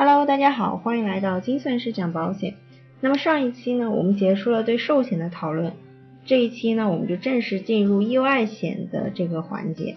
[0.00, 2.54] Hello，大家好，欢迎来到精算师讲保险。
[3.00, 5.72] 那么上一期呢，我们结束了对寿险的讨论，
[6.24, 9.96] 这一期呢，我们就正式进入意外险的这个环节。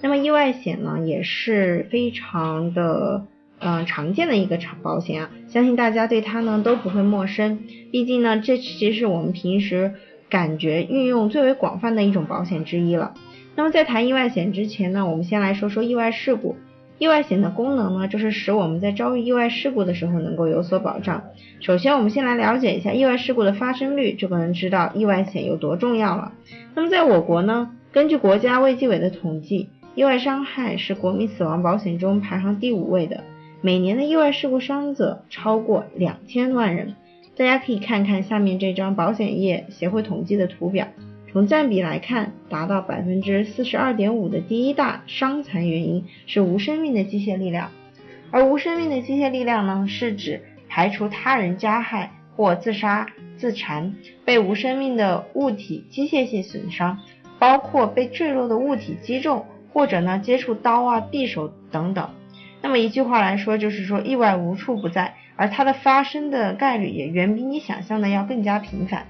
[0.00, 3.26] 那么意外险呢，也是非常的
[3.58, 7.58] 嗯常见的一个产保险啊，相信大家对它呢都不会陌生。
[7.90, 9.92] 毕竟呢，这其实是我们平时
[10.30, 13.12] 感觉运用最为广泛的一种保险之一了。
[13.54, 16.56] 那么在谈意外险之前呢，我们先来说说意外事故。
[17.02, 21.24] 意外险的功能呢，就是使我们在遭遇意外事故的时候能够有所保障。
[21.58, 26.30] 首先，我们先来了解一下意外事故的发生率，就可能知道意外险有多重要了。
[26.76, 33.24] 那么，在我国呢，根据国家卫计委的统计，意外伤害是国民死亡保险中排行第五位的，
[33.62, 36.94] 每年的意外事故伤者超过两千万人。
[37.36, 40.86] 大家可以看看下面这张保险业协会统计的图表。
[41.32, 47.70] 从占比来看，达到百分之四十二点五的第一大伤残原因是无生命的机械力量，
[48.30, 53.06] 而无生命的机械力量呢，是指排除他人加害或自杀、
[53.38, 53.94] 自残、
[54.26, 56.98] 被无生命的物体机械性损伤，
[57.38, 62.10] 包括被坠落的物体击中，或者呢接触刀啊、匕首等等。
[62.60, 69.06] 那么一句话来说，就是说意外无处不在，而它的发生的概率也远比你想象的要更加频繁。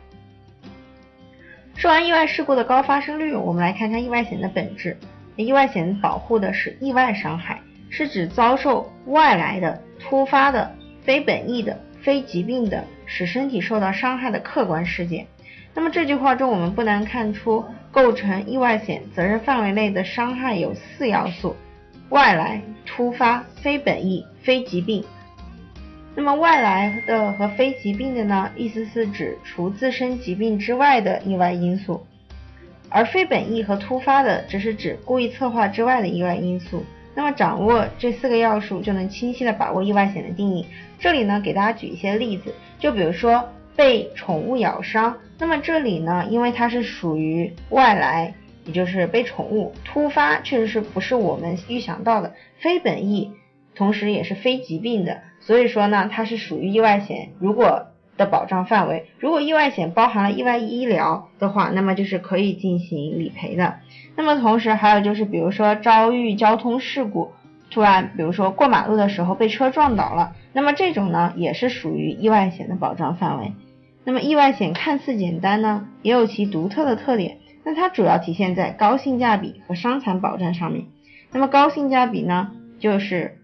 [1.83, 4.97] 说完意外事故的高发生率，我们来看看意外险的本质。
[5.35, 10.73] 意外险保护的是意外伤害，是指遭受外来的、突发的、
[11.03, 15.27] 非本意的、非疾病的，使身体受到伤害的客观事件。
[15.75, 21.57] 那么这句话中，我们不难看出，构成意外险责任范围内的伤害有四要素：
[22.11, 25.05] 外来、突发、非本意、非疾病。
[26.15, 28.51] 那么外来的和非疾病的呢？
[28.55, 32.07] 意思是指除自身疾病之外的意外因素，
[32.91, 36.85] 而非本意和突发的，只是指故意策划之外的意外因素。
[37.15, 40.67] 那么掌握这四个要素，就能清晰的把握意外险的定义。
[40.99, 48.35] 这里呢，给大家举一些例子，就比如说被宠物咬伤，那么这里呢，因为它是属于外来，
[48.67, 53.33] 也就是被宠物突发，确实是不是我们预想到的非本意。
[53.75, 59.07] 同时也是非疾病的，所以说呢，它是属于意外险如果的保障范围。
[59.19, 63.77] 如果意外险包含了意外医疗的话，那么就是可以进行理赔的。
[64.15, 67.33] 那么同时还有就是，比如说遭遇交通事故，
[67.71, 73.53] 突然比如说过马路的时候被车撞倒了，那么这种呢也是属于意外险的保障范围。
[74.05, 77.39] 那么意外险看似简单呢，也有其独特的特点。
[77.65, 80.85] 那它主要体现在高性价比和伤残保障上面。
[81.31, 83.39] 那么高性价比呢，就是。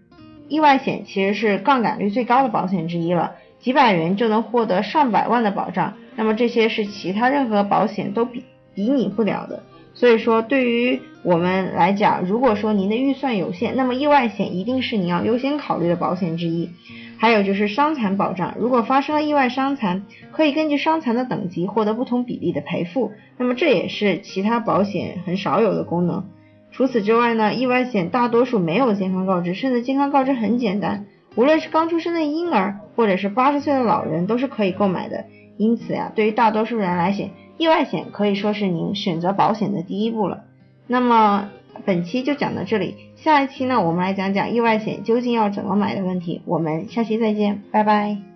[0.49, 8.43] 意外险其实是杠杆率最高的保险之一了，几百元就能获得上百万的保障，那么这些是其他任何保险都比
[8.73, 9.63] 比拟不了的。
[9.93, 16.69] 所以说，对于我们来讲，如果说您的预算有限，那么意外险一定是你要优先考虑的保险之一。
[17.17, 26.23] 还有就是伤残保障，如果发生了意外伤残，可以根据伤残的等级获得不同比例的赔付，那么这也是其他保险很少有的功能。
[26.71, 35.25] 除此之外呢，意外险大多数没有健康告知，甚至健康告知很简单，无论是刚出生的婴儿，或者是八十岁的老人，都是可以购买的。
[35.57, 40.43] 因此呀，对于大多数人来讲，意外险可以说是您选择保险的第一步了。
[40.87, 41.49] 那么
[41.85, 46.41] 本期就讲到这里，下一期呢，我们来讲讲意外险究竟要怎么买的问题。
[46.45, 48.28] 我们下期再见，拜拜。